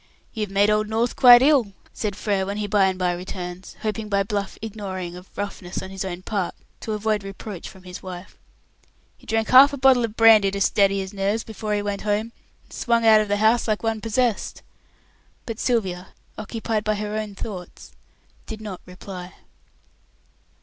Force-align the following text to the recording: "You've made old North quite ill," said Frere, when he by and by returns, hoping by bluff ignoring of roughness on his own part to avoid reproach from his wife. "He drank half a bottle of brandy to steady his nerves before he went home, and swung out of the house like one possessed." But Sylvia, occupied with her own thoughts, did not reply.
"You've 0.33 0.49
made 0.49 0.71
old 0.71 0.89
North 0.89 1.15
quite 1.15 1.43
ill," 1.43 1.73
said 1.93 2.15
Frere, 2.15 2.43
when 2.43 2.57
he 2.57 2.65
by 2.65 2.85
and 2.85 2.97
by 2.97 3.13
returns, 3.13 3.75
hoping 3.83 4.09
by 4.09 4.23
bluff 4.23 4.57
ignoring 4.59 5.15
of 5.15 5.29
roughness 5.37 5.79
on 5.83 5.91
his 5.91 6.03
own 6.03 6.23
part 6.23 6.55
to 6.79 6.93
avoid 6.93 7.23
reproach 7.23 7.69
from 7.69 7.83
his 7.83 8.01
wife. 8.01 8.35
"He 9.15 9.27
drank 9.27 9.49
half 9.49 9.73
a 9.73 9.77
bottle 9.77 10.03
of 10.03 10.17
brandy 10.17 10.49
to 10.49 10.59
steady 10.59 10.97
his 11.01 11.13
nerves 11.13 11.43
before 11.43 11.75
he 11.75 11.83
went 11.83 12.01
home, 12.01 12.31
and 12.63 12.73
swung 12.73 13.05
out 13.05 13.21
of 13.21 13.27
the 13.27 13.37
house 13.37 13.67
like 13.67 13.83
one 13.83 14.01
possessed." 14.01 14.63
But 15.45 15.59
Sylvia, 15.59 16.07
occupied 16.35 16.87
with 16.87 16.97
her 16.97 17.15
own 17.15 17.35
thoughts, 17.35 17.91
did 18.47 18.59
not 18.59 18.81
reply. 18.87 19.35